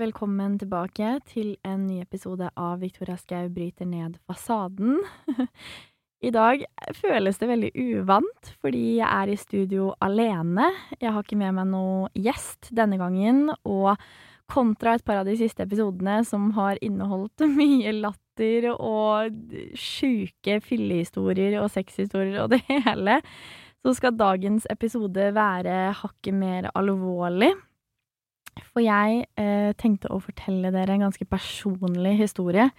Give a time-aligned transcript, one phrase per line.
[0.00, 4.96] velkommen tilbake til en ny episode av Victoria Skau bryter ned fasaden.
[6.26, 6.64] I dag
[6.96, 10.70] føles det veldig uvant, fordi jeg er i studio alene.
[11.00, 14.00] Jeg har ikke med meg noe gjest denne gangen, og
[14.50, 19.36] kontra et par av de siste episodene som har inneholdt mye latter og
[19.76, 23.20] sjuke fyllehistorier og sexhistorier og det hele,
[23.84, 27.52] så skal dagens episode være hakket mer alvorlig.
[28.70, 32.70] For jeg eh, tenkte å fortelle dere en ganske personlig historie.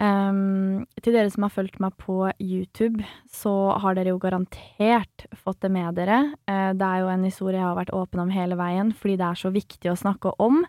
[0.00, 5.60] Um, til dere som har fulgt meg på YouTube, så har dere jo garantert fått
[5.60, 6.22] det med dere.
[6.48, 9.26] Uh, det er jo en historie jeg har vært åpen om hele veien, fordi det
[9.28, 10.62] er så viktig å snakke om.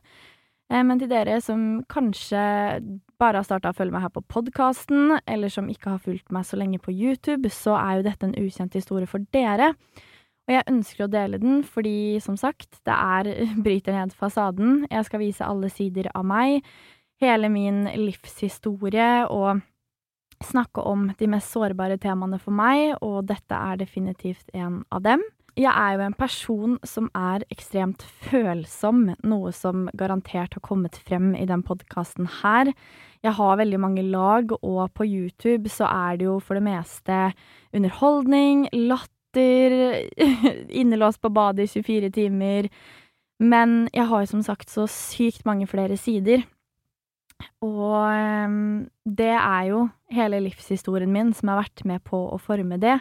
[0.68, 2.44] Uh, men til dere som kanskje
[3.22, 6.50] bare har starta å følge meg her på podkasten, eller som ikke har fulgt meg
[6.50, 9.72] så lenge på YouTube, så er jo dette en ukjent historie for dere.
[10.48, 13.32] Og jeg ønsker å dele den fordi, som sagt, det er
[13.66, 14.86] bryter ned fasaden.
[14.92, 16.66] Jeg skal vise alle sider av meg,
[17.22, 19.62] hele min livshistorie, og
[20.42, 25.24] snakke om de mest sårbare temaene for meg, og dette er definitivt en av dem.
[25.60, 31.34] Jeg er jo en person som er ekstremt følsom, noe som garantert har kommet frem
[31.36, 32.72] i den podkasten her.
[33.22, 37.18] Jeg har veldig mange lag, og på YouTube så er det jo for det meste
[37.76, 40.10] underholdning, latter netter,
[40.70, 42.70] innelåst på badet i 24 timer.
[43.40, 46.44] Men jeg har jo som sagt så sykt mange flere sider.
[47.62, 52.78] Og ehm, det er jo hele livshistorien min som har vært med på å forme
[52.78, 53.00] det.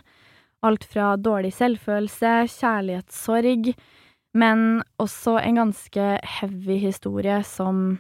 [0.63, 3.75] Alt fra dårlig selvfølelse, kjærlighetssorg,
[4.37, 6.09] men også en ganske
[6.39, 7.99] heavy historie som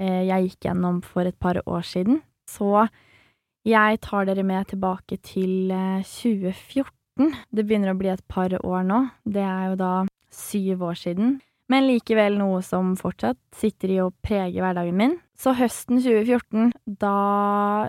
[0.00, 2.20] eh, jeg gikk gjennom for et par år siden.
[2.48, 2.86] Så
[3.68, 7.36] jeg tar dere med tilbake til eh, 2014, starten.
[7.50, 9.08] Det begynner å bli et par år nå.
[9.24, 11.40] Det er jo da syv år siden.
[11.70, 15.18] Men likevel noe som fortsatt sitter i og preger hverdagen min.
[15.38, 17.86] Så høsten 2014, da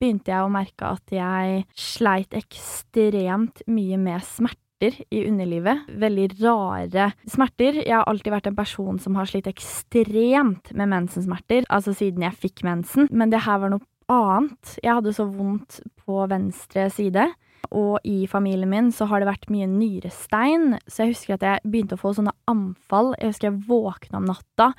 [0.00, 5.86] begynte jeg å merke at jeg sleit ekstremt mye med smerte i underlivet.
[6.00, 7.82] Veldig rare smerter.
[7.84, 12.40] Jeg har alltid vært en person som har slitt ekstremt med mensensmerter, altså siden jeg
[12.48, 14.74] fikk mensen, men det her var noe annet.
[14.82, 17.28] Jeg hadde så vondt på venstre side
[17.68, 21.70] og i familien min så har det vært mye nyrestein, så jeg husker at jeg
[21.70, 23.14] begynte å få sånne anfall.
[23.20, 24.72] Jeg husker jeg våkna om natta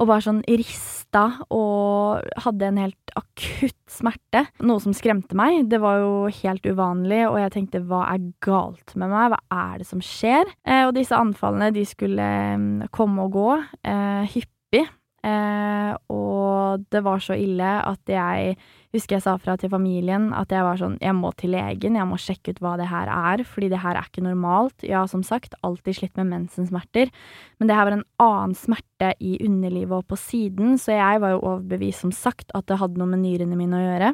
[0.00, 4.46] og var sånn rista og hadde en helt akutt smerte.
[4.64, 5.66] Noe som skremte meg.
[5.68, 9.82] Det var jo helt uvanlig, og jeg tenkte hva er galt med meg, hva er
[9.82, 10.48] det som skjer?
[10.64, 14.86] Eh, og disse anfallene de skulle mm, komme og gå eh, hyppig.
[15.20, 18.56] Eh, og det var så ille at jeg
[18.94, 22.08] husker jeg sa fra til familien at jeg var sånn Jeg må til legen, jeg
[22.10, 24.82] må sjekke ut hva det her er, fordi det her er ikke normalt.
[24.86, 27.12] Jeg har som sagt alltid slitt med mensensmerter,
[27.58, 31.36] men det her var en annen smerte i underlivet og på siden, så jeg var
[31.36, 34.12] jo overbevist, som sagt, at det hadde noe med nyrene mine å gjøre.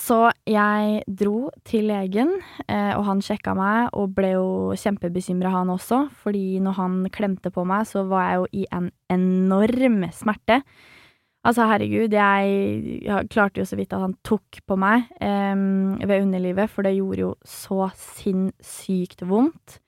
[0.00, 2.30] Så jeg dro til legen,
[2.70, 4.46] eh, og han sjekka meg og ble jo
[4.78, 8.88] kjempebekymra, han også, fordi når han klemte på meg, så var jeg jo i en
[9.12, 10.62] enorm smerte.
[11.40, 16.68] Altså, herregud, jeg, klarte jo så vidt at han tok på meg um, ved underlivet,
[16.68, 19.78] for det gjorde jo så sinnssykt vondt.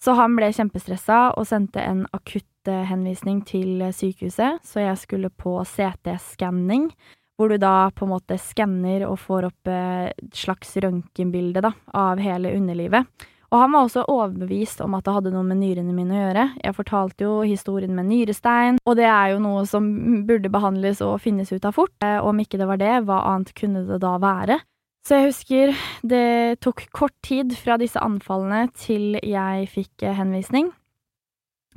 [0.00, 5.32] Så han ble kjempestressa og sendte en akutt eh, henvisning til sykehuset, så jeg skulle
[5.32, 6.90] på CT-skanning
[7.36, 12.20] hvor du da på en måte skanner og får opp et slags røntgenbilde da, av
[12.22, 13.08] hele underlivet.
[13.52, 16.46] Og han var også overbevist om at det hadde noe med nyrene mine å gjøre.
[16.64, 19.86] Jeg fortalte jo historien med nyrestein, og det er jo noe som
[20.26, 21.94] burde behandles og finnes ut av fort.
[22.00, 24.58] Og eh, om ikke det var det, hva annet kunne det da være?
[25.06, 30.72] Så jeg husker det tok kort tid fra disse anfallene til jeg fikk eh, henvisning.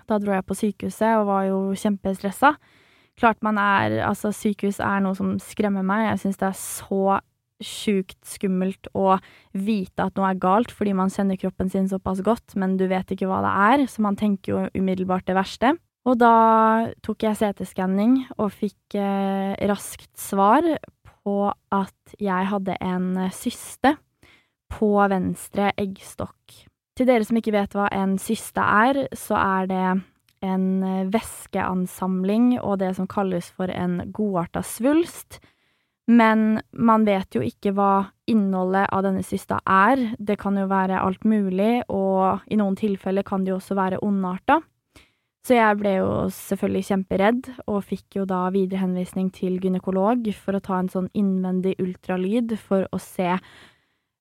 [0.09, 2.55] Da dro jeg på sykehuset og var jo kjempestressa.
[3.19, 6.07] Klart man er Altså, sykehus er noe som skremmer meg.
[6.07, 7.19] Jeg syns det er så
[7.63, 9.17] sjukt skummelt å
[9.53, 13.11] vite at noe er galt, fordi man kjenner kroppen sin såpass godt, men du vet
[13.11, 15.75] ikke hva det er, så man tenker jo umiddelbart det verste.
[16.07, 20.65] Og da tok jeg CT-skanning og fikk eh, raskt svar
[21.03, 21.35] på
[21.75, 23.97] at jeg hadde en syste
[24.71, 26.63] på venstre eggstokk.
[26.97, 29.83] Til dere som ikke vet hva en syste er, så er det
[30.45, 35.39] en eh, væskeansamling og det som kalles for en godarta svulst.
[36.09, 40.01] Men man vet jo ikke hva innholdet av denne cysta er.
[40.17, 44.01] Det kan jo være alt mulig, og i noen tilfeller kan det jo også være
[44.05, 44.59] ondarta.
[45.45, 50.57] Så jeg ble jo selvfølgelig kjemperedd, og fikk jo da videre henvisning til gynekolog for
[50.57, 53.37] å ta en sånn innvendig ultralyd for å se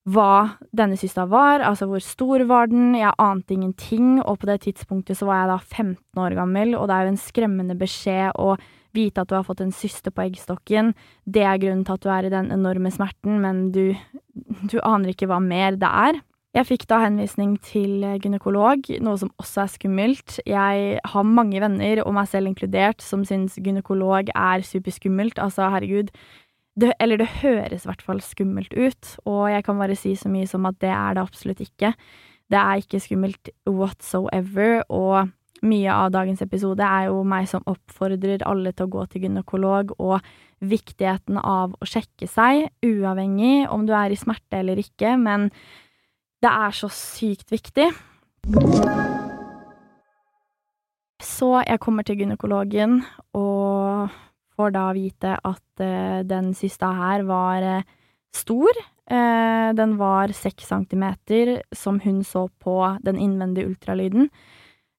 [0.09, 4.63] hva denne cysta var, altså hvor stor var den, jeg ante ingenting, og på det
[4.65, 8.39] tidspunktet så var jeg da 15 år gammel, og det er jo en skremmende beskjed
[8.41, 8.55] å
[8.97, 10.95] vite at du har fått en syste på eggstokken.
[11.25, 13.93] Det er grunnen til at du er i den enorme smerten, men du,
[14.71, 16.21] du aner ikke hva mer det er.
[16.57, 20.39] Jeg fikk da henvisning til gynekolog, noe som også er skummelt.
[20.49, 25.39] Jeg har mange venner, og meg selv inkludert, som syns gynekolog er superskummelt.
[25.45, 26.09] Altså, herregud,
[26.79, 30.31] det, eller det høres i hvert fall skummelt ut, og jeg kan bare si så
[30.33, 31.93] mye som at det er det absolutt ikke.
[32.49, 35.29] Det er ikke skummelt whatsoever, og
[35.67, 39.95] mye av dagens episode er jo meg som oppfordrer alle til å gå til gynekolog,
[39.99, 40.21] og
[40.59, 45.49] viktigheten av å sjekke seg, uavhengig om du er i smerte eller ikke, men
[46.43, 47.89] det er så sykt viktig.
[51.23, 53.01] Så jeg kommer til gynekologen,
[53.35, 54.15] og
[54.59, 57.91] får da vite at uh, den siste her var uh,
[58.35, 58.79] stor.
[59.09, 64.31] Uh, den var seks centimeter, som hun så på den innvendige ultralyden.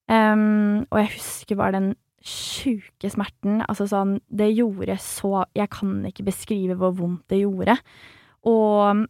[0.09, 1.91] Um, og jeg husker bare den
[2.25, 3.61] sjuke smerten.
[3.69, 7.77] Altså sånn Det gjorde så Jeg kan ikke beskrive hvor vondt det gjorde.
[8.49, 9.05] Og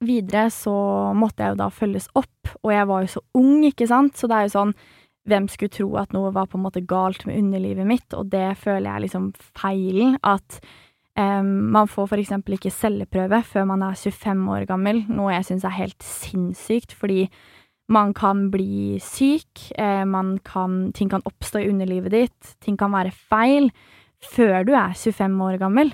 [0.00, 0.72] videre så
[1.16, 4.30] måtte jeg jo da følges opp, og jeg var jo så ung, ikke sant, så
[4.30, 4.74] det er jo sånn
[5.28, 8.54] hvem skulle tro at noe var på en måte galt med underlivet mitt, og det
[8.62, 10.16] føler jeg liksom feilen.
[10.24, 10.60] At
[11.20, 15.50] um, man får for eksempel ikke celleprøve før man er 25 år gammel, noe jeg
[15.50, 17.26] syns er helt sinnssykt, fordi
[17.90, 20.04] man kan bli syk, eh,
[20.44, 23.70] kan, ting kan oppstå i underlivet ditt, ting kan være feil
[24.20, 25.92] før du er 25 år gammel.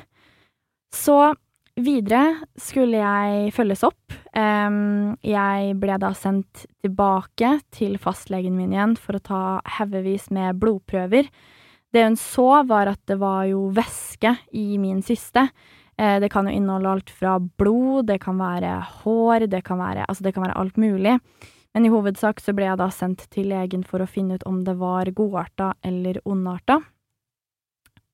[0.92, 1.34] Så
[1.76, 4.14] Videre skulle jeg følges opp.
[4.32, 9.40] Jeg ble da sendt tilbake til fastlegen min igjen for å ta
[9.76, 11.28] haugevis med blodprøver.
[11.92, 15.46] Det hun så, var at det var jo væske i min syste.
[15.96, 18.72] Eh, det kan jo inneholde alt fra blod, det kan være
[19.02, 21.18] hår, det kan være Altså, det kan være alt mulig.
[21.76, 24.62] Men i hovedsak så ble jeg da sendt til legen for å finne ut om
[24.64, 26.78] det var godarta eller ondarta.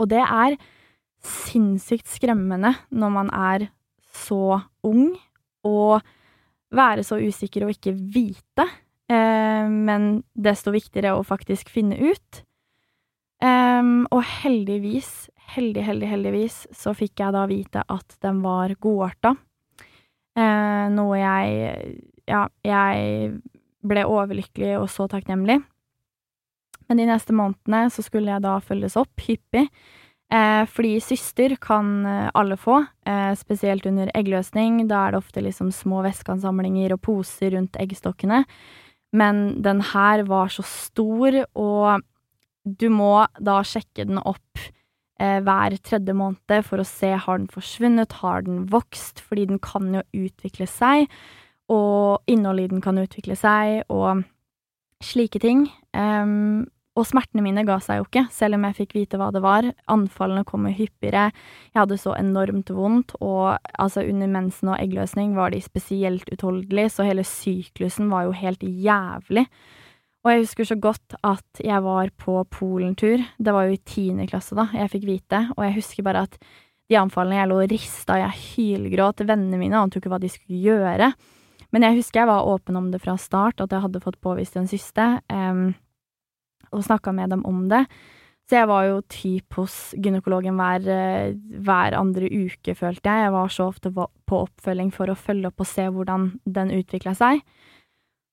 [0.02, 0.56] Og det er
[1.22, 3.68] sinnssykt skremmende når man er
[4.12, 5.12] så ung,
[5.62, 6.02] og
[6.74, 8.66] være så usikker og ikke vite,
[9.06, 12.42] eh, men desto viktigere å faktisk finne ut.
[13.42, 19.36] Um, og heldigvis, heldig, heldig, heldigvis, så fikk jeg da vite at den var godarta.
[20.34, 23.40] Eh, noe jeg Ja, jeg
[23.86, 25.58] ble overlykkelig og så takknemlig.
[26.88, 29.68] Men de neste månedene så skulle jeg da følges opp hyppig
[30.32, 34.86] Eh, fordi syster kan eh, alle få, eh, spesielt under eggløsning.
[34.88, 38.44] Da er det ofte liksom små væskeansamlinger og poser rundt eggstokkene.
[39.12, 42.00] Men den her var så stor, og
[42.64, 44.62] du må da sjekke den opp
[45.20, 49.60] eh, hver tredje måned for å se har den forsvunnet, har den vokst, fordi den
[49.60, 51.12] kan jo utvikle seg,
[51.70, 54.24] og innholdet i den kan utvikle seg, og
[55.02, 55.66] slike ting.
[55.94, 59.40] Um, og smertene mine ga seg jo ikke, selv om jeg fikk vite hva det
[59.44, 59.64] var.
[59.92, 61.30] Anfallene kom hyppigere.
[61.70, 66.92] Jeg hadde så enormt vondt, og altså under mensen og eggløsning var de spesielt utholdelige,
[66.92, 69.46] så hele syklusen var jo helt jævlig.
[70.22, 73.24] Og jeg husker så godt at jeg var på Polentur.
[73.42, 76.36] Det var jo i tiende klasse da jeg fikk vite, og jeg husker bare at
[76.92, 79.24] de anfallene jeg lå og rista, jeg hylgråt.
[79.24, 81.08] Vennene mine ante jo ikke hva de skulle gjøre.
[81.72, 84.58] Men jeg husker jeg var åpen om det fra start, at jeg hadde fått påvist
[84.60, 85.06] en syste.
[85.32, 85.72] Um,
[86.72, 87.84] og snakka med dem om det.
[88.48, 93.26] Så jeg var jo typ hos gynekologen hver, eh, hver, andre uke, følte jeg.
[93.26, 97.14] Jeg var så ofte på oppfølging for å følge opp og se hvordan den utvikla
[97.16, 97.40] seg.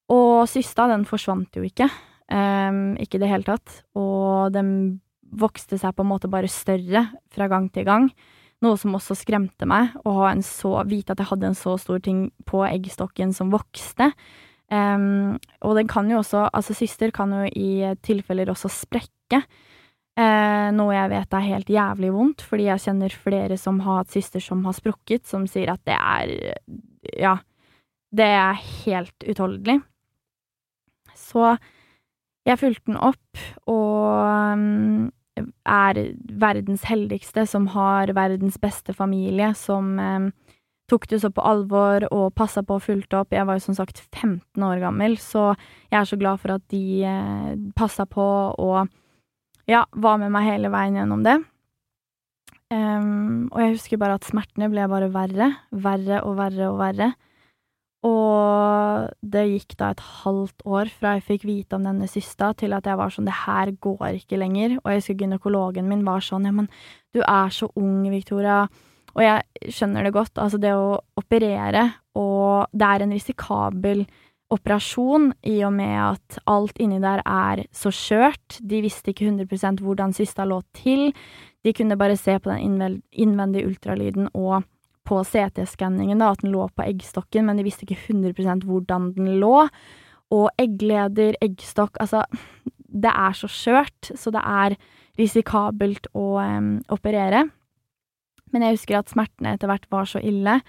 [0.09, 1.87] Og systa, den forsvant jo ikke.
[2.29, 3.83] Um, ikke i det hele tatt.
[3.95, 8.09] Og den vokste seg på en måte bare større fra gang til gang.
[8.59, 10.27] Noe som også skremte meg, å
[10.87, 14.11] vite at jeg hadde en så stor ting på eggstokken som vokste.
[14.69, 19.41] Um, og den kan jo også, altså syster kan jo i tilfeller også sprekke.
[20.19, 24.11] Uh, noe jeg vet er helt jævlig vondt, fordi jeg kjenner flere som har hatt
[24.13, 26.33] syster som har sprukket, som sier at det er
[27.15, 27.37] Ja,
[28.11, 29.79] det er helt utholdelig.
[31.15, 31.55] Så
[32.47, 35.09] jeg fulgte den opp, og um,
[35.67, 35.99] er
[36.41, 40.29] verdens heldigste, som har verdens beste familie, som eh,
[40.89, 43.35] tok det så på alvor og passa på og fulgte opp.
[43.35, 45.51] Jeg var jo som sagt 15 år gammel, så
[45.91, 48.25] jeg er så glad for at de eh, passa på
[48.57, 48.89] og
[49.69, 51.37] ja, var med meg hele veien gjennom det.
[52.69, 57.11] Um, og jeg husker bare at smertene ble bare verre, verre og verre og verre.
[58.07, 62.75] Og det gikk da et halvt år fra jeg fikk vite om denne systa, til
[62.77, 64.77] at jeg var sånn, det her går ikke lenger.
[64.83, 66.69] Og jeg husker gynekologen min var sånn, ja, men
[67.15, 68.67] du er så ung, Victoria
[69.15, 71.89] og jeg skjønner det godt, altså det å operere
[72.19, 74.03] og det er en risikabel
[74.49, 78.57] operasjon i og med at alt inni der er så skjørt.
[78.65, 81.11] De visste ikke 100 hvordan cysta lå til.
[81.63, 84.65] De kunne bare se på den innvendige ultralyden og
[85.09, 89.65] på CT-skanningen at den lå på eggstokken, men de visste ikke 100 hvordan den lå.
[90.29, 92.23] Og eggleder, eggstokk Altså,
[92.89, 94.77] det er så skjørt, så det er
[95.19, 97.47] risikabelt å um, operere.
[98.53, 100.59] Men jeg husker at smertene etter hvert var så ille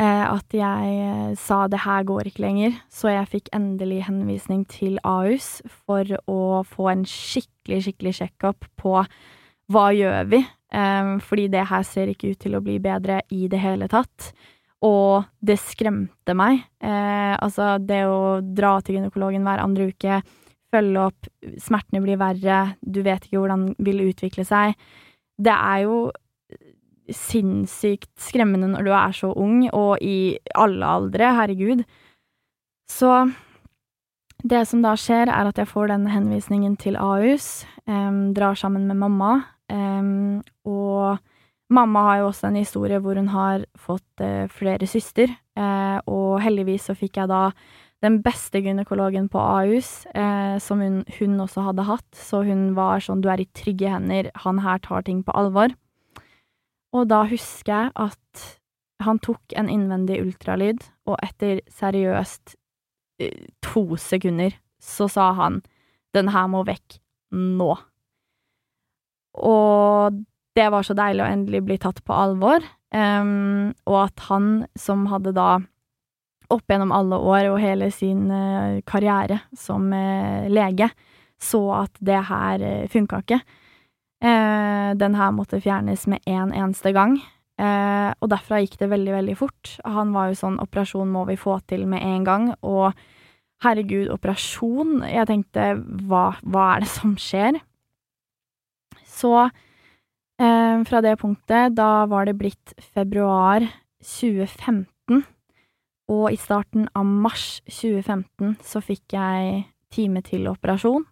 [0.00, 4.64] eh, at jeg eh, sa det her går ikke lenger, så jeg fikk endelig henvisning
[4.70, 9.02] til Ahus for å få en skikkelig, skikkelig sjekkup på
[9.70, 10.42] hva gjør vi,
[10.74, 14.32] eh, fordi det her ser ikke ut til å bli bedre i det hele tatt.
[14.82, 16.64] Og det skremte meg.
[16.82, 20.22] Eh, altså, det å dra til gynekologen hver andre uke,
[20.72, 21.28] følge opp,
[21.60, 24.74] smertene blir verre, du vet ikke hvordan det vil utvikle seg.
[25.38, 25.98] Det er jo
[27.12, 31.84] sinnssykt skremmende når du er så ung, og i alle aldre, herregud.
[32.90, 33.12] Så
[34.42, 38.88] det som da skjer, er at jeg får den henvisningen til Ahus, um, drar sammen
[38.90, 39.34] med mamma,
[39.72, 41.20] um, og
[41.72, 46.42] Mamma har jo også en historie hvor hun har fått uh, flere søster, uh, og
[46.44, 47.46] heldigvis så fikk jeg da
[48.04, 53.00] den beste gynekologen på Ahus, uh, som hun, hun, også hadde hatt, så hun var
[53.00, 55.72] sånn du er i trygge hender, han her tar ting på alvor.
[56.92, 58.48] Og da husker jeg at
[59.02, 62.58] han tok en innvendig ultralyd, og etter seriøst
[63.62, 65.60] to sekunder så sa han
[66.16, 66.98] den her må vekk
[67.32, 67.70] nå.
[69.40, 70.22] Og
[70.56, 75.06] det var så deilig å endelig bli tatt på alvor, um, og at han som
[75.08, 75.54] hadde da
[76.52, 80.90] opp gjennom alle år og hele sin uh, karriere som uh, lege,
[81.40, 83.40] så at det her uh, funka ikke.
[84.22, 87.16] Uh, den her måtte fjernes med en eneste gang.
[87.62, 89.76] Uh, og derfra gikk det veldig, veldig fort.
[89.86, 92.94] Han var jo sånn 'operasjon må vi få til med en gang', og
[93.62, 95.04] herregud, operasjon?
[95.06, 95.76] Jeg tenkte
[96.08, 97.60] hva, hva er det som skjer?
[99.06, 99.50] Så
[100.42, 103.62] Eh, fra det punktet, da var det blitt februar
[104.02, 105.22] 2015,
[106.10, 111.04] og i starten av mars 2015 så fikk jeg time til operasjon.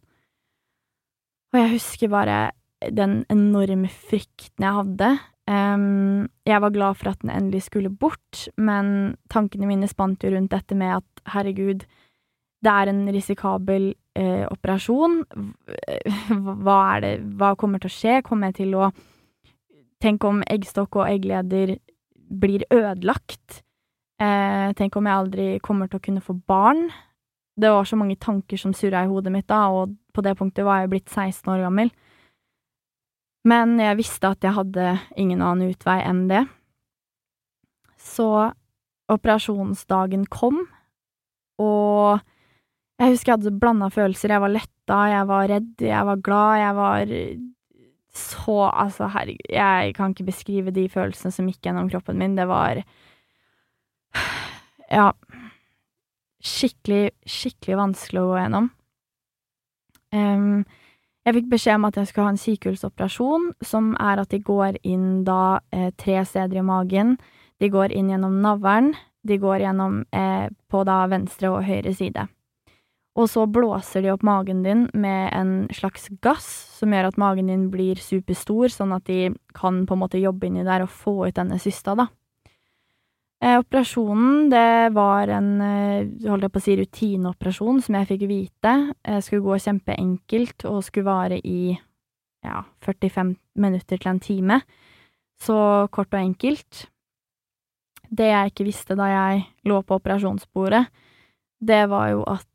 [1.51, 2.39] Og jeg husker bare
[2.81, 5.11] den enorme frykten jeg hadde.
[5.51, 10.31] Um, jeg var glad for at den endelig skulle bort, men tankene mine spant jo
[10.31, 11.83] rundt dette med at herregud,
[12.61, 15.23] det er en risikabel eh, operasjon.
[16.65, 18.19] Hva er det Hva kommer til å skje?
[18.27, 18.91] Kommer jeg til å
[20.01, 21.75] Tenk om eggstokk og eggleder
[22.41, 23.59] blir ødelagt.
[24.17, 26.87] Eh, tenk om jeg aldri kommer til å kunne få barn.
[27.53, 30.65] Det var så mange tanker som surra i hodet mitt da, og på det punktet
[30.65, 31.93] var jeg blitt 16 år gammel.
[33.49, 36.43] Men jeg visste at jeg hadde ingen annen utvei enn det.
[38.01, 38.27] Så
[39.11, 40.63] operasjonsdagen kom,
[41.61, 42.21] og
[43.01, 44.35] jeg husker jeg hadde blanda følelser.
[44.35, 47.15] Jeg var letta, jeg var redd, jeg var glad, jeg var
[48.11, 52.37] så Altså, herregud, jeg kan ikke beskrive de følelsene som gikk gjennom kroppen min.
[52.37, 52.83] Det var
[54.91, 55.13] Ja.
[56.41, 58.71] Skikkelig, skikkelig vanskelig å gå gjennom.
[60.11, 60.65] Um,
[61.27, 64.81] jeg fikk beskjed om at jeg skulle ha en sykehusoperasjon, som er at de går
[64.89, 67.17] inn da eh, tre steder i magen.
[67.61, 68.95] De går inn gjennom navlen,
[69.29, 72.25] de går gjennom eh, på da venstre og høyre side.
[73.19, 76.47] Og så blåser de opp magen din med en slags gass
[76.79, 80.49] som gjør at magen din blir superstor, sånn at de kan på en måte jobbe
[80.49, 82.09] inni der og få ut denne cysta, da.
[83.41, 88.27] Eh, operasjonen, det var en, eh, holdt jeg på å si, rutineoperasjon som jeg fikk
[88.29, 88.95] vite.
[89.01, 91.79] Jeg skulle gå kjempeenkelt og skulle vare i
[92.45, 94.63] ja, 45 minutter til en time.
[95.41, 96.87] Så kort og enkelt.
[98.11, 100.87] Det jeg ikke visste da jeg lå på operasjonsbordet,
[101.65, 102.47] det var jo at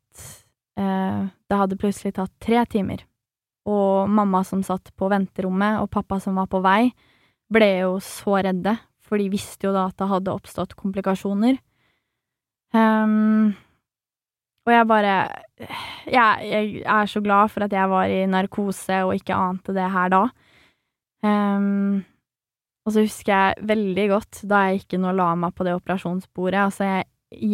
[0.76, 3.00] Eh, det hadde plutselig tatt tre timer,
[3.68, 6.90] og mamma som satt på venterommet, og pappa som var på vei,
[7.52, 11.60] ble jo så redde, for de visste jo da at det hadde oppstått komplikasjoner.
[12.74, 13.54] Um,
[14.66, 15.14] og jeg bare
[16.10, 19.86] jeg, jeg, er så glad for at jeg var i narkose og ikke ante det
[19.94, 20.24] her da.
[21.26, 22.02] Um,
[22.86, 25.74] og så husker jeg veldig godt da jeg gikk inn og la meg på det
[25.78, 26.60] operasjonsbordet.
[26.68, 27.06] Altså, jeg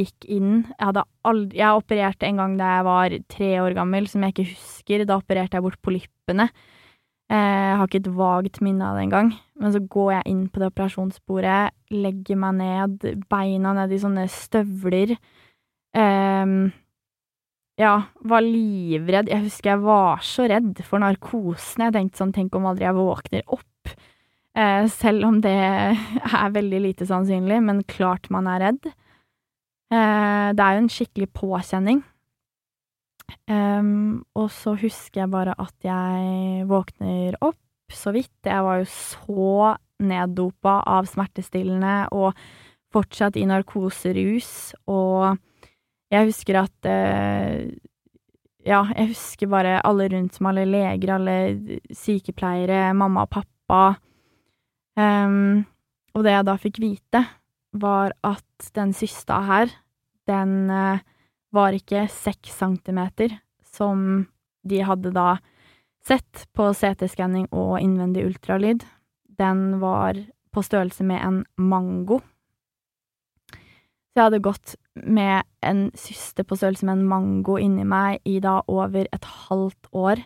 [0.02, 4.08] gikk inn Jeg hadde aldri Jeg opererte en gang da jeg var tre år gammel,
[4.10, 5.06] som jeg ikke husker.
[5.08, 6.48] Da opererte jeg bort polyppene.
[6.48, 6.71] Eh,
[7.32, 9.32] jeg har ikke et vagt minne av det engang.
[9.62, 14.26] Men så går jeg inn på det operasjonsbordet, legger meg ned, beina ned i sånne
[14.32, 15.14] støvler.
[15.96, 16.72] Um,
[17.80, 17.94] ja,
[18.28, 19.30] var livredd.
[19.32, 21.86] Jeg husker jeg var så redd for narkosen.
[21.86, 23.94] Jeg tenkte sånn, tenk om aldri jeg våkner opp.
[24.52, 25.56] Uh, selv om det
[26.42, 28.92] er veldig lite sannsynlig, men klart man er redd.
[29.92, 32.02] Uh, det er jo en skikkelig påkjenning.
[33.52, 37.58] Og så husker jeg bare at jeg våkner opp
[37.92, 38.34] så vidt.
[38.46, 42.36] Jeg var jo så neddopa av smertestillende og
[42.92, 45.38] fortsatt i narkoserus, og
[46.12, 47.72] jeg husker at eh,
[48.62, 53.96] Ja, jeg husker bare alle rundt som alle leger, alle sykepleiere, mamma og pappa.
[54.94, 55.64] Um,
[56.14, 57.24] og det jeg da fikk vite,
[57.74, 59.72] var at den systa her,
[60.30, 61.02] den uh,
[61.52, 64.26] var ikke seks centimeter, som
[64.66, 65.36] de hadde da
[66.02, 68.84] sett på CT-skanning og innvendig ultralyd.
[69.38, 70.18] Den var
[70.52, 72.20] på størrelse med en mango.
[74.12, 74.74] Så jeg hadde gått
[75.08, 79.88] med en syste på størrelse med en mango inni meg i da over et halvt
[79.96, 80.20] år,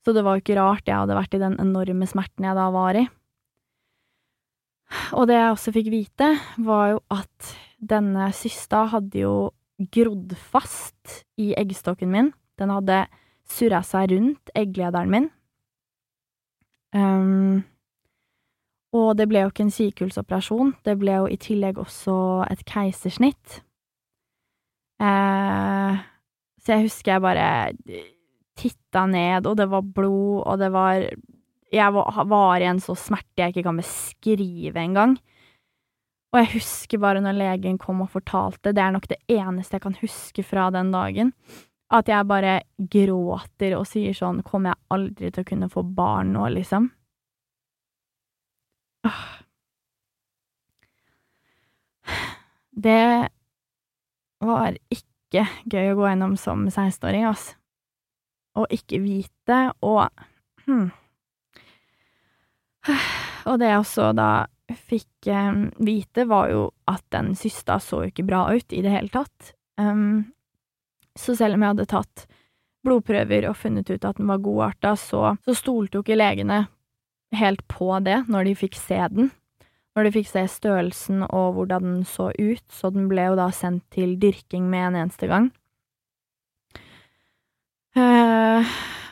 [0.00, 2.70] så det var jo ikke rart jeg hadde vært i den enorme smerten jeg da
[2.72, 3.04] var i.
[5.14, 6.30] Og det jeg også fikk vite,
[6.64, 7.52] var jo at
[7.92, 9.34] denne systa hadde jo
[9.80, 12.32] grodd fast i eggstokken min.
[12.60, 13.04] Den hadde
[13.50, 15.28] surra seg rundt egglederen min.
[16.94, 17.62] Um,
[18.96, 22.14] og det ble jo ikke en sykehusoperasjon, det ble jo i tillegg også
[22.50, 23.60] et keisersnitt.
[25.00, 26.00] Uh,
[26.60, 27.46] så jeg husker jeg bare
[28.58, 31.06] titta ned, og det var blod, og det var
[31.70, 35.12] Jeg var, var i en så smerte jeg ikke kan beskrive engang.
[36.30, 39.82] Og jeg husker bare når legen kom og fortalte, det er nok det eneste jeg
[39.82, 41.32] kan huske fra den dagen,
[41.90, 46.30] at jeg bare gråter og sier sånn Kommer jeg aldri til å kunne få barn
[46.36, 46.86] nå, liksom?
[52.70, 53.28] Det
[54.40, 57.58] var ikke gøy å gå gjennom som 16-åring, altså.
[58.54, 60.06] Å ikke vite, og
[60.66, 60.88] hm.
[63.50, 64.46] Og det er også da
[64.76, 68.92] fikk um, vite, var jo at den systa så jo ikke bra ut i det
[68.92, 69.54] hele tatt.
[69.80, 70.30] Um,
[71.18, 72.26] så selv om jeg hadde tatt
[72.86, 76.64] blodprøver og funnet ut at den var godarta, så, så stolte jo ikke legene
[77.36, 79.30] helt på det når de fikk se den.
[79.96, 83.48] Når de fikk se størrelsen og hvordan den så ut, så den ble jo da
[83.54, 85.50] sendt til dyrking med en eneste gang.
[87.98, 88.62] Uh,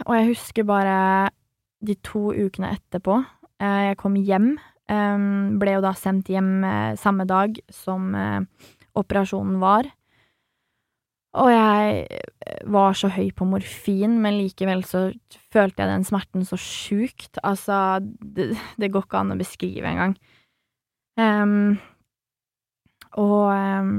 [0.06, 0.98] og jeg husker bare
[1.82, 3.18] de to ukene etterpå.
[3.58, 4.52] Uh, jeg kom hjem.
[4.88, 8.14] Ble jo da sendt hjem uh, samme dag som
[8.98, 9.88] operasjonen var.
[11.36, 15.08] Og jeg eh, var så høy på morfin, men likevel så
[15.52, 17.38] følte jeg den smerten så sjukt.
[17.44, 20.16] Altså, det, det går ikke an å beskrive engang.
[21.18, 21.76] Um,
[23.18, 23.92] og um,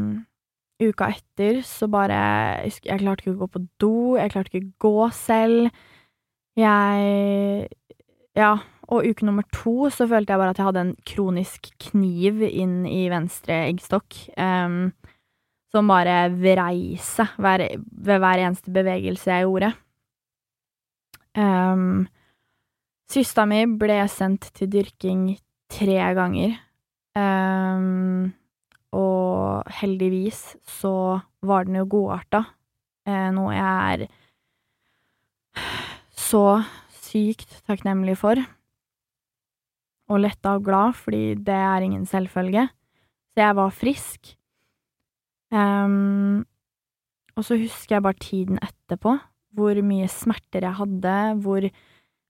[0.80, 2.16] uka etter så bare
[2.64, 5.86] Jeg klarte ikke å gå på do, jeg klarte ikke å gå selv.
[6.60, 7.70] Jeg
[8.40, 8.54] Ja.
[8.90, 12.82] Og uke nummer to så følte jeg bare at jeg hadde en kronisk kniv inn
[12.90, 14.18] i venstre eggstokk.
[14.34, 14.90] Um,
[15.70, 19.74] som bare vrei seg ved hver eneste bevegelse jeg gjorde.
[21.38, 22.08] Um,
[23.10, 25.32] Søstera mi ble sendt til dyrking
[25.70, 26.56] tre ganger,
[27.18, 28.28] um,
[28.94, 30.42] og heldigvis
[30.78, 30.94] så
[31.46, 32.44] var den jo godarta,
[33.10, 35.66] uh, noe jeg er
[36.30, 36.44] så
[37.02, 38.42] sykt takknemlig for,
[40.10, 42.68] og letta og glad, fordi det er ingen selvfølge.
[43.34, 44.32] Så jeg var frisk.
[45.54, 46.46] Um,
[47.38, 49.16] og så husker jeg bare tiden etterpå,
[49.56, 51.70] hvor mye smerter jeg hadde, hvor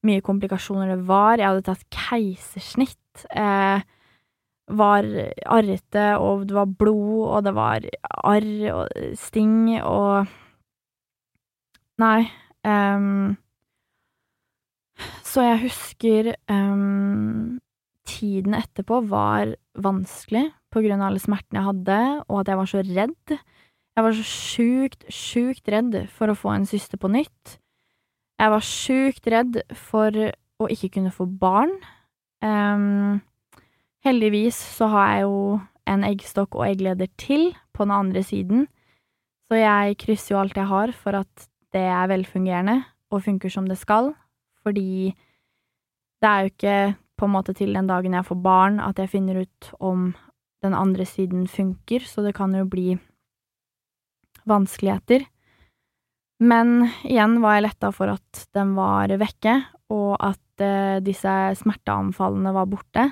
[0.07, 1.39] mye komplikasjoner det var.
[1.39, 3.25] Jeg hadde tatt keisersnitt.
[3.35, 3.81] Eh,
[4.69, 5.05] var
[5.49, 7.85] arrete, og det var blod, og det var
[8.21, 10.29] arr og sting og
[11.99, 12.29] Nei.
[12.63, 13.35] Um,
[15.23, 17.59] så jeg husker um,
[18.09, 22.69] tiden etterpå var vanskelig på grunn av alle smertene jeg hadde, og at jeg var
[22.71, 23.37] så redd.
[23.97, 27.57] Jeg var så sjukt, sjukt redd for å få en syste på nytt.
[28.39, 30.15] Jeg var sjukt redd for
[30.59, 31.73] å ikke kunne få barn.
[32.43, 33.19] Um,
[34.05, 35.39] heldigvis så har jeg jo
[35.89, 38.67] en eggstokk og eggleder til på den andre siden,
[39.49, 42.77] så jeg krysser jo alt jeg har for at det er velfungerende
[43.09, 44.11] og funker som det skal,
[44.61, 45.11] fordi
[46.21, 46.77] det er jo ikke
[47.19, 50.13] på en måte til den dagen jeg får barn at jeg finner ut om
[50.63, 52.97] den andre siden funker, så det kan jo bli
[54.49, 55.25] vanskeligheter.
[56.39, 59.55] Men igjen var jeg letta for at den var vekke,
[59.91, 63.09] og at eh, disse smerteanfallene var borte.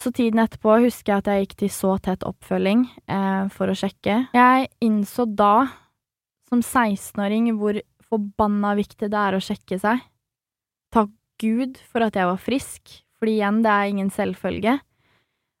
[0.00, 3.76] Så tiden etterpå husker jeg at jeg gikk til så tett oppfølging eh, for å
[3.78, 4.18] sjekke.
[4.36, 5.66] Jeg innså da,
[6.50, 10.02] som 16-åring, hvor forbanna viktig det er å sjekke seg.
[10.94, 11.12] Takk
[11.44, 14.78] Gud for at jeg var frisk, fordi igjen, det er ingen selvfølge.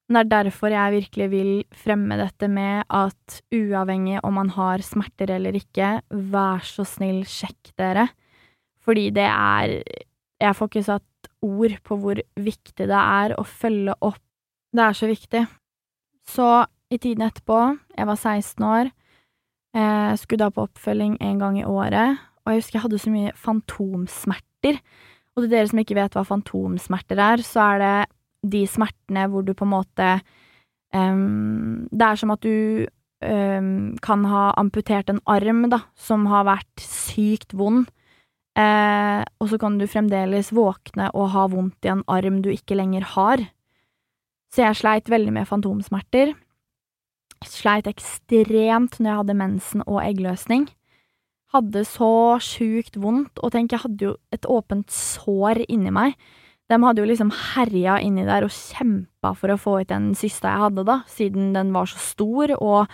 [0.08, 4.84] Men Det er derfor jeg virkelig vil fremme dette med at uavhengig om man har
[4.84, 8.08] smerter eller ikke, vær så snill, sjekk dere.
[8.84, 9.82] Fordi det er
[10.40, 14.20] Jeg får ikke satt ord på hvor viktig det er å følge opp.
[14.74, 15.46] Det er så viktig.
[16.26, 18.90] Så i tiden etterpå, jeg var 16 år,
[19.74, 23.12] jeg skulle da på oppfølging en gang i året, og jeg husker jeg hadde så
[23.14, 24.80] mye fantomsmerter.
[25.34, 27.94] Og til dere som ikke vet hva fantomsmerter er, så er det
[28.54, 30.10] de smertene hvor du på en måte
[30.94, 32.86] um, Det er som at du
[33.24, 37.88] um, kan ha amputert en arm, da, som har vært sykt vond,
[38.58, 42.78] uh, og så kan du fremdeles våkne og ha vondt i en arm du ikke
[42.78, 43.42] lenger har.
[44.54, 46.34] Så jeg sleit veldig med fantomsmerter.
[47.42, 50.68] Jeg sleit ekstremt når jeg hadde mensen og eggløsning.
[51.54, 52.12] Hadde så
[52.42, 56.18] sjukt vondt, og tenk, jeg hadde jo et åpent sår inni meg
[56.72, 60.48] de hadde jo liksom herja inni der og kjempa for å få ut den siste
[60.48, 62.88] jeg hadde, da, siden den var så stor, og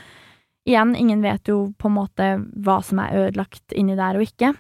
[0.68, 2.32] igjen, ingen vet jo på en måte
[2.64, 4.52] hva som er ødelagt inni der og ikke.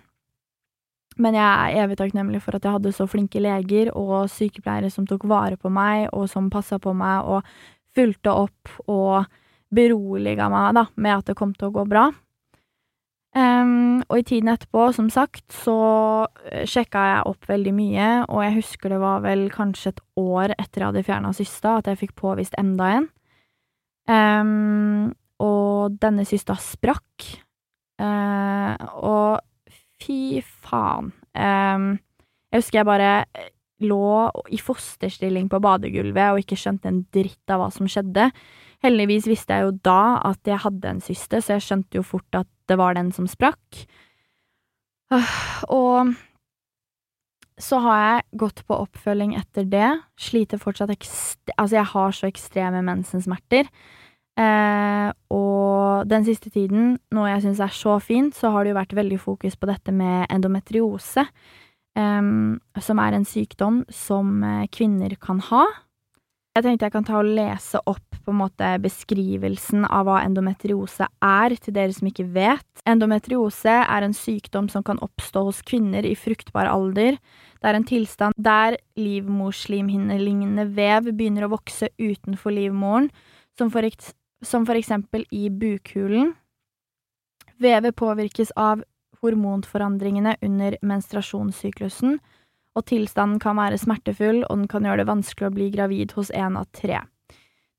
[1.20, 1.42] Men jeg
[1.74, 5.58] er evig takknemlig for at jeg hadde så flinke leger og sykepleiere som tok vare
[5.60, 7.44] på meg, og som passa på meg og
[7.96, 9.26] fulgte opp og
[9.74, 12.08] beroliga meg da, med at det kom til å gå bra.
[13.30, 15.76] Um, og i tiden etterpå, som sagt, så
[16.50, 20.56] eh, sjekka jeg opp veldig mye, og jeg husker det var vel kanskje et år
[20.56, 23.06] etter jeg hadde fjerna cysta, at jeg fikk påvist enda en.
[24.10, 27.28] Um, og denne cysta sprakk.
[28.00, 31.12] Uh, og fy faen.
[31.36, 31.92] Um,
[32.50, 33.12] jeg husker jeg bare
[33.86, 38.30] lå i fosterstilling på badegulvet og ikke skjønte en dritt av hva som skjedde.
[38.84, 42.38] Heldigvis visste jeg jo da at jeg hadde en syste, så jeg skjønte jo fort
[42.38, 43.84] at det var den som sprakk.
[45.68, 46.14] Og
[47.60, 49.88] så har jeg gått på oppfølging etter det.
[50.20, 53.68] Sliter fortsatt Altså, jeg har så ekstreme mensensmerter.
[54.40, 58.78] Eh, og den siste tiden, noe jeg syns er så fint, så har det jo
[58.78, 61.26] vært veldig fokus på dette med endometriose,
[61.98, 62.30] eh,
[62.86, 65.66] som er en sykdom som eh, kvinner kan ha.
[66.60, 71.06] Jeg tenkte jeg kan ta og lese opp på en måte beskrivelsen av hva endometriose
[71.08, 72.82] er, til dere som ikke vet.
[72.84, 77.16] Endometriose er en sykdom som kan oppstå hos kvinner i fruktbar alder.
[77.64, 83.08] Det er en tilstand der livmorslimhinnelignende vev begynner å vokse utenfor livmoren,
[83.56, 86.34] som for, eksempel i bukhulen.
[87.56, 88.84] Vevet påvirkes av
[89.24, 92.20] hormonforandringene under menstruasjonssyklusen,
[92.78, 96.30] og tilstanden kan være smertefull, og den kan gjøre det vanskelig å bli gravid hos
[96.34, 97.02] en av tre.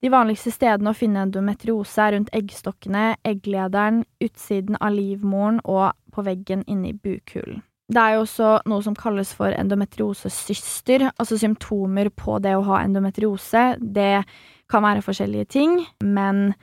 [0.02, 6.26] De vanligste stedene å finne endometriose er rundt eggstokkene, egglederen, utsiden av livmoren og på
[6.26, 7.62] veggen inni bukhulen.
[7.92, 12.80] Det er jo også noe som kalles for endometriosesyster, altså symptomer på det å ha
[12.86, 13.76] endometriose.
[13.82, 14.24] Det
[14.72, 16.54] kan være forskjellige ting, men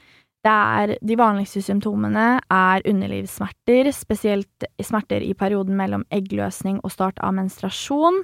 [0.47, 7.35] er De vanligste symptomene er underlivssmerter, spesielt smerter i perioden mellom eggløsning og start av
[7.35, 8.23] menstruasjon,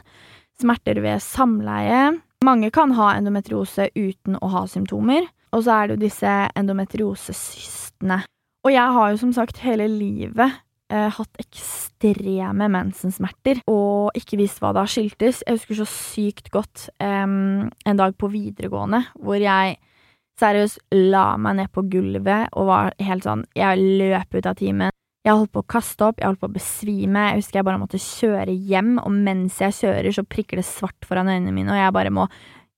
[0.60, 2.12] smerter ved samleie.
[2.44, 8.22] Mange kan ha endometriose uten å ha symptomer, og så er det jo disse endometriosesystene.
[8.64, 10.60] Og jeg har jo som sagt hele livet
[10.92, 15.42] eh, hatt ekstreme mensensmerter og ikke visst hva det har skyldtes.
[15.44, 19.76] Jeg husker så sykt godt eh, en dag på videregående hvor jeg
[20.40, 24.94] seriøst la meg ned på gulvet og var helt sånn Jeg løp ut av timen.
[25.24, 27.22] Jeg holdt på å kaste opp, jeg holdt på å besvime.
[27.30, 31.08] Jeg husker jeg bare måtte kjøre hjem, og mens jeg kjører, så prikker det svart
[31.08, 32.26] foran øynene mine, og jeg bare må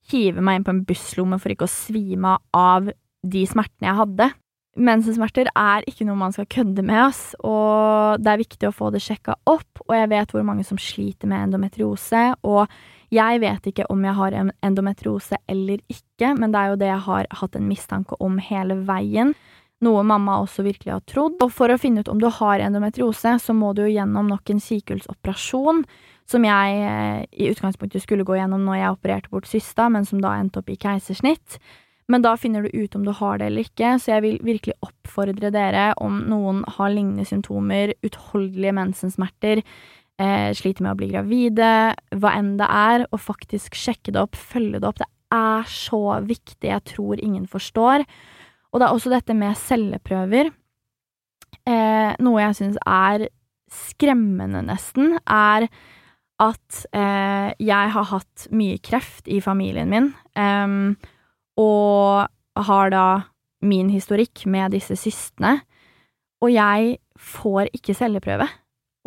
[0.07, 2.87] hive meg inn på en busslomme for ikke å svime av
[3.27, 4.29] de smertene jeg hadde.
[4.77, 8.93] Mensensmerter er ikke noe man skal kødde med, ass, og det er viktig å få
[8.93, 12.71] det sjekka opp, og jeg vet hvor mange som sliter med endometriose, og
[13.13, 17.05] jeg vet ikke om jeg har endometriose eller ikke, men det er jo det jeg
[17.05, 19.31] har hatt en mistanke om hele veien.
[19.85, 21.37] Noe mamma også virkelig har trodd.
[21.43, 24.49] Og for å finne ut om du har endometriose, så må du jo gjennom nok
[24.51, 25.83] en sykehulsoperasjon,
[26.27, 30.19] som jeg eh, i utgangspunktet skulle gå gjennom når jeg opererte bort cysta, men som
[30.23, 31.61] da endte opp i keisersnitt.
[32.11, 34.77] Men da finner du ut om du har det eller ikke, så jeg vil virkelig
[34.83, 39.63] oppfordre dere, om noen har lignende symptomer, utholdelige mensensmerter,
[40.21, 41.71] eh, sliter med å bli gravide,
[42.17, 45.01] hva enn det er, og faktisk sjekke det opp, følge det opp.
[45.01, 48.05] Det er så viktig, jeg tror ingen forstår.
[48.71, 50.51] Og det er også dette med celleprøver.
[51.67, 53.27] Eh, noe jeg syns er
[53.73, 55.67] skremmende, nesten, er
[56.37, 60.75] at eh, jeg har hatt mye kreft i familien min, eh,
[61.57, 63.07] og har da
[63.65, 65.57] min historikk med disse systene,
[66.43, 68.45] og jeg får ikke celleprøve.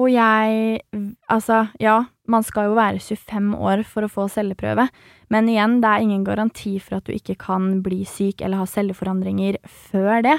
[0.00, 0.80] Og jeg
[1.28, 1.98] Altså, ja,
[2.30, 4.88] man skal jo være 25 år for å få celleprøve,
[5.30, 8.66] men igjen, det er ingen garanti for at du ikke kan bli syk eller ha
[8.66, 10.38] celleforandringer før det.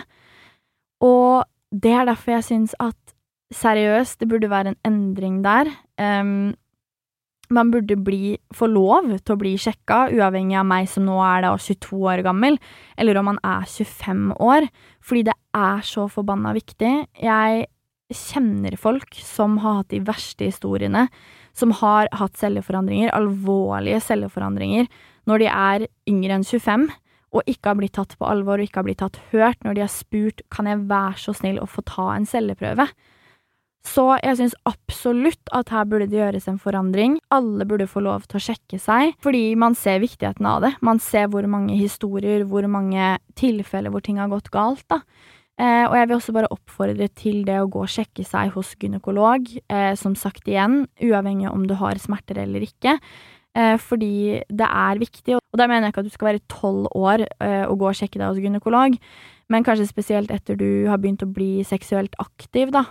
[1.03, 2.97] Og det er derfor jeg syns at
[3.55, 5.71] seriøst, det burde være en endring der.
[5.99, 6.53] Um,
[7.51, 11.43] man burde bli, få lov til å bli sjekka, uavhengig av meg som nå er
[11.43, 12.57] da 22 år gammel,
[12.99, 14.67] eller om man er 25 år,
[15.03, 16.93] fordi det er så forbanna viktig.
[17.19, 17.67] Jeg
[18.15, 21.07] kjenner folk som har hatt de verste historiene,
[21.57, 24.89] som har hatt celleforandringer, alvorlige celleforandringer,
[25.29, 26.89] når de er yngre enn 25,
[27.31, 29.83] og ikke har blitt tatt på alvor og ikke har blitt tatt hørt når de
[29.85, 32.89] har spurt kan jeg være så snill å få ta en celleprøve.
[33.87, 37.15] Så jeg syns absolutt at her burde det gjøres en forandring.
[37.33, 40.75] Alle burde få lov til å sjekke seg, fordi man ser viktigheten av det.
[40.85, 45.01] Man ser hvor mange historier, hvor mange tilfeller hvor ting har gått galt, da.
[45.59, 48.71] Eh, og jeg vil også bare oppfordre til det å gå og sjekke seg hos
[48.81, 52.95] gynekolog, eh, som sagt igjen, uavhengig om du har smerter eller ikke.
[53.53, 56.87] Eh, fordi det er viktig, og da mener jeg ikke at du skal være tolv
[56.95, 57.25] år
[57.67, 58.95] og gå og sjekke deg hos gynekolog,
[59.51, 62.85] men kanskje spesielt etter du har begynt å bli seksuelt aktiv, da.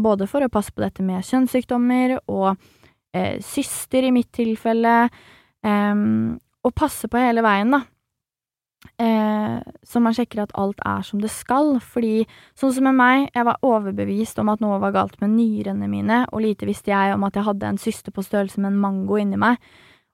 [0.00, 2.56] Både for å passe på dette med kjønnssykdommer og
[3.44, 5.10] syster, i mitt tilfelle,
[5.60, 7.82] og passe på hele veien, da.
[8.98, 12.26] Eh, så man sjekker at alt er som det skal, fordi
[12.58, 16.24] sånn som med meg, jeg var overbevist om at noe var galt med nyrene mine,
[16.32, 19.20] og lite visste jeg om at jeg hadde en syste på størrelse med en mango
[19.20, 19.62] inni meg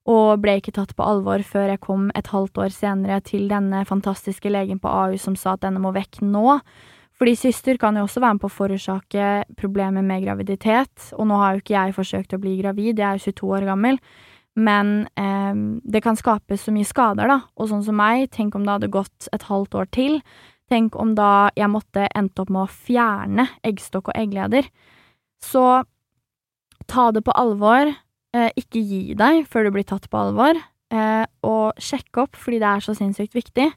[0.08, 3.82] og ble ikke tatt på alvor før jeg kom et halvt år senere til denne
[3.88, 6.60] fantastiske legen på AU som sa at denne må vekk nå.
[7.18, 9.28] Fordi syster kan jo også være med på å forårsake
[9.58, 13.18] problemer med graviditet, og nå har jo ikke jeg forsøkt å bli gravid, jeg er
[13.18, 13.98] jo 22 år gammel,
[14.58, 15.54] men eh,
[15.86, 18.94] det kan skape så mye skader, da, og sånn som meg, tenk om det hadde
[18.94, 20.18] gått et halvt år til,
[20.68, 24.66] tenk om da jeg måtte endt opp med å fjerne eggstokk og eggleder.
[25.40, 25.64] Så
[26.90, 27.94] ta det på alvor,
[28.36, 30.58] Eh, ikke gi deg før du blir tatt på alvor,
[30.92, 33.70] eh, og sjekk opp fordi det er så sinnssykt viktig.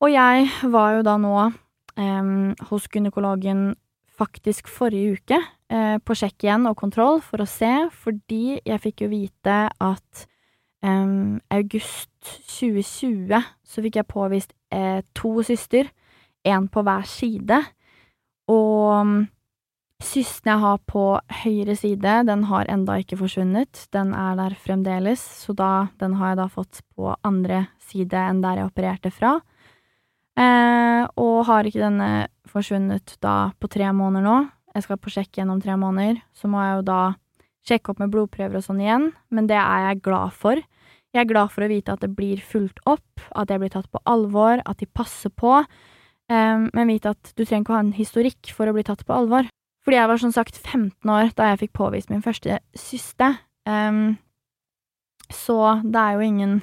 [0.00, 2.30] Og jeg var jo da nå eh,
[2.70, 3.74] hos gynekologen
[4.16, 5.40] faktisk forrige uke,
[5.72, 10.26] eh, på sjekk igjen og kontroll for å se, fordi jeg fikk jo vite at
[10.86, 12.28] august
[12.60, 13.32] 2020
[13.66, 15.88] så fikk jeg påvist eh, to syster,
[16.46, 17.58] én på hver side,
[18.46, 19.26] og
[19.96, 21.02] Systen jeg har på
[21.40, 23.86] høyre side, den har enda ikke forsvunnet.
[23.96, 28.42] Den er der fremdeles, så da, den har jeg da fått på andre side enn
[28.44, 29.38] der jeg opererte fra.
[30.36, 32.10] Eh, og har ikke denne
[32.44, 34.36] forsvunnet da på tre måneder nå,
[34.76, 37.00] jeg skal på sjekk igjen om tre måneder, så må jeg jo da
[37.66, 40.60] sjekke opp med blodprøver og sånn igjen, men det er jeg glad for.
[41.16, 43.88] Jeg er glad for å vite at det blir fulgt opp, at jeg blir tatt
[43.90, 45.64] på alvor, at de passer på,
[46.26, 49.04] Um, men vite at du trenger ikke å ha en historikk for å bli tatt
[49.06, 49.46] på alvor.
[49.86, 53.36] Fordi jeg var som sagt 15 år da jeg fikk påvist min første syste.
[53.66, 54.18] Um,
[55.30, 56.56] så det er jo ingen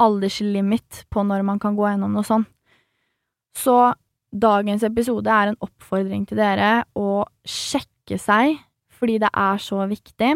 [0.00, 2.46] alderslimit på når man kan gå gjennom noe sånt.
[3.58, 3.74] Så
[4.30, 8.58] dagens episode er en oppfordring til dere å sjekke seg,
[8.94, 10.34] fordi det er så viktig.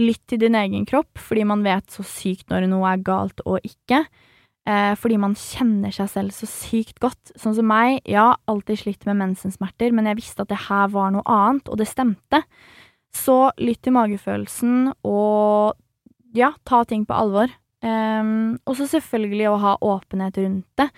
[0.00, 3.62] Lytt til din egen kropp, fordi man vet så sykt når noe er galt og
[3.62, 4.04] ikke
[4.68, 7.34] eh, fordi man kjenner seg selv så sykt godt.
[7.40, 11.12] Sånn som meg, ja, alltid slitt med mensensmerter, men jeg visste at det her var
[11.14, 12.44] noe annet, og det stemte.
[13.14, 15.76] Så lytt til magefølelsen, og
[16.34, 17.52] ja, ta ting på alvor.
[17.84, 20.88] Um, og så selvfølgelig å ha åpenhet rundt det.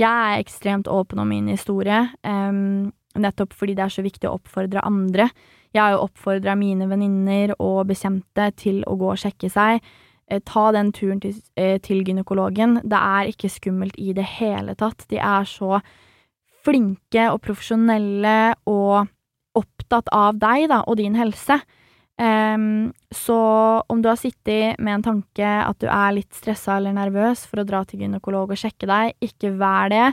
[0.00, 4.36] Jeg er ekstremt åpen om min historie, um, nettopp fordi det er så viktig å
[4.40, 5.28] oppfordre andre.
[5.74, 9.84] Jeg har jo oppfordra mine venninner og bekjente til å gå og sjekke seg.
[10.30, 12.80] Eh, ta den turen til, eh, til gynekologen.
[12.82, 15.06] Det er ikke skummelt i det hele tatt.
[15.08, 15.82] De er så
[16.64, 19.08] flinke og profesjonelle og
[19.54, 21.60] opptatt av deg da, og din helse.
[22.14, 23.36] Um, så
[23.90, 27.58] om du har sittet med en tanke at du er litt stressa eller nervøs for
[27.58, 30.06] å dra til gynekolog og sjekke deg, ikke vær det.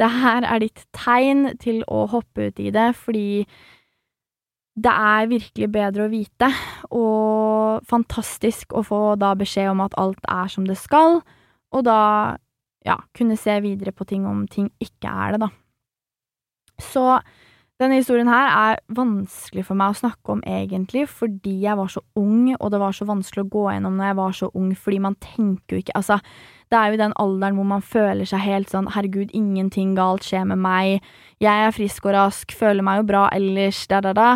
[0.00, 3.44] Det her er ditt tegn til å hoppe ut i det, fordi
[4.80, 6.48] det er virkelig bedre å vite,
[6.96, 11.20] og fantastisk å få da beskjed om at alt er som det skal,
[11.72, 12.38] og da,
[12.88, 15.50] ja, kunne se videre på ting om ting ikke er det, da.
[16.80, 17.04] Så
[17.82, 22.02] denne historien her er vanskelig for meg å snakke om egentlig, fordi jeg var så
[22.18, 25.02] ung, og det var så vanskelig å gå gjennom når jeg var så ung, fordi
[25.02, 26.18] man tenker jo ikke Altså,
[26.72, 30.24] det er jo i den alderen hvor man føler seg helt sånn herregud, ingenting galt
[30.24, 31.06] skjer med meg,
[31.42, 34.30] jeg er frisk og rask, føler meg jo bra ellers, da, da, da.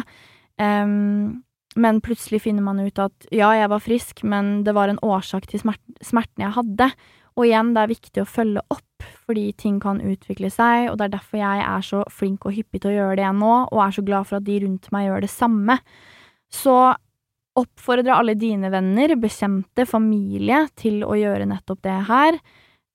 [0.60, 1.42] Um,
[1.76, 5.48] men plutselig finner man ut at ja, jeg var frisk, men det var en årsak
[5.50, 6.90] til smert smertene jeg hadde.
[7.36, 8.85] Og igjen, det er viktig å følge opp,
[9.26, 12.82] fordi ting kan utvikle seg, og det er derfor jeg er så flink og hyppig
[12.82, 15.26] til å gjøre det nå, og er så glad for at de rundt meg gjør
[15.26, 15.78] det samme.
[16.52, 16.76] Så
[17.56, 22.38] oppfordre alle dine venner, bekjente, familie til å gjøre nettopp det her.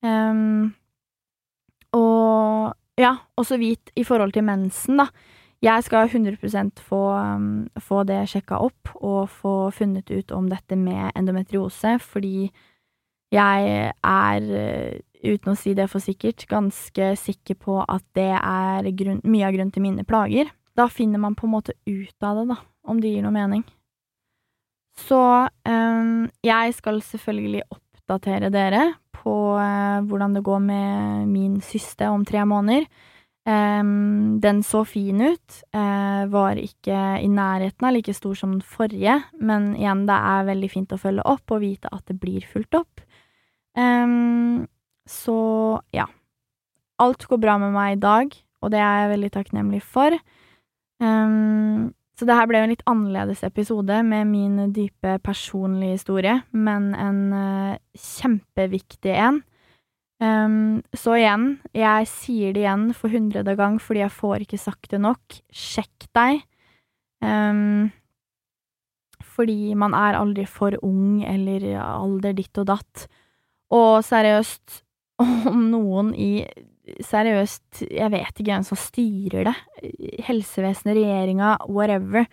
[0.06, 0.72] Um,
[1.96, 5.10] og ja, også vit i forhold til mensen, da.
[5.62, 10.74] Jeg skal 100% få, um, få det sjekka opp og få funnet ut om dette
[10.78, 12.50] med endometriose, fordi
[13.32, 18.90] jeg er, eh, uten å si det for sikkert, ganske sikker på at det er
[18.98, 20.50] grunn, mye av grunnen til mine plager.
[20.78, 22.58] Da finner man på en måte ut av det, da,
[22.88, 23.64] om det gir noe mening.
[24.98, 25.20] Så
[25.68, 28.90] um, jeg skal selvfølgelig oppdatere dere
[29.22, 32.86] på uh, hvordan det går med min syste om tre måneder.
[33.42, 38.62] Um, den så fin ut, uh, var ikke i nærheten av like stor som den
[38.62, 42.46] forrige, men igjen, det er veldig fint å følge opp og vite at det blir
[42.46, 43.02] fulgt opp.
[43.74, 44.68] Um,
[45.08, 46.06] så ja.
[47.02, 50.14] Alt går bra med meg i dag, og det er jeg veldig takknemlig for.
[51.02, 56.92] Um, så det her ble en litt annerledes episode med min dype personlige historie, men
[56.94, 59.40] en uh, kjempeviktig en.
[60.22, 64.92] Um, så igjen, jeg sier det igjen for hundrede gang fordi jeg får ikke sagt
[64.92, 65.40] det nok.
[65.50, 66.44] Sjekk deg.
[67.24, 67.90] Um,
[69.32, 73.06] fordi man er aldri for ung eller alder ditt og datt.
[73.72, 74.82] Og seriøst,
[75.52, 76.34] om noen i
[76.82, 79.52] Seriøst, jeg vet ikke hvem som styrer det.
[80.26, 82.26] Helsevesenet, regjeringa, whatever.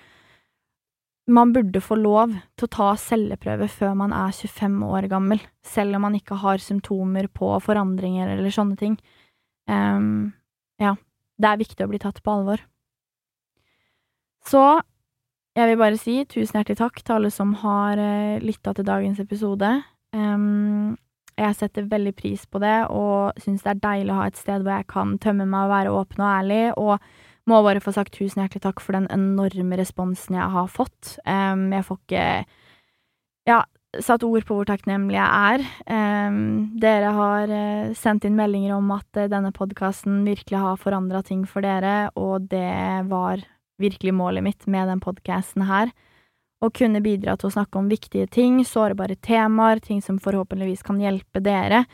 [1.29, 5.99] Man burde få lov til å ta celleprøve før man er 25 år gammel, selv
[5.99, 8.97] om man ikke har symptomer på forandringer eller sånne ting.
[9.69, 10.31] Um,
[10.81, 10.95] ja,
[11.37, 12.63] det er viktig å bli tatt på alvor.
[14.49, 14.63] Så
[15.59, 19.21] jeg vil bare si tusen hjertelig takk til alle som har uh, lytta til dagens
[19.21, 19.75] episode.
[20.15, 20.97] Um,
[21.39, 24.63] jeg setter veldig pris på det, og syns det er deilig å ha et sted
[24.63, 28.13] hvor jeg kan tømme meg og være åpen og ærlig, og må bare få sagt
[28.17, 31.15] tusen hjertelig takk for den enorme responsen jeg har fått.
[31.25, 32.25] Um, jeg får ikke
[33.49, 33.61] ja,
[34.05, 35.63] satt ord på hvor takknemlig jeg er.
[35.89, 36.41] Um,
[36.83, 41.47] dere har uh, sendt inn meldinger om at uh, denne podkasten virkelig har forandra ting
[41.49, 43.41] for dere, og det var
[43.81, 45.95] virkelig målet mitt med den podkasten her
[46.59, 50.99] og kunne bidra til å snakke om viktige ting, sårbare temaer, ting som forhåpentligvis kan
[51.01, 51.85] hjelpe dere.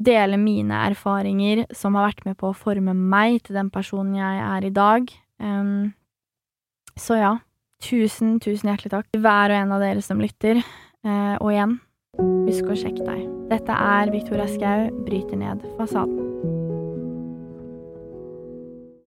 [0.00, 4.44] Dele mine erfaringer som har vært med på å forme meg til den personen jeg
[4.46, 5.12] er i dag.
[5.38, 5.92] Um,
[6.98, 7.34] så ja,
[7.84, 10.62] tusen, tusen hjertelig takk til hver og en av dere som lytter.
[11.06, 11.76] Uh, og igjen,
[12.48, 13.28] husk å sjekke deg.
[13.52, 16.59] Dette er Victoria Skau, bryter ned fasaden.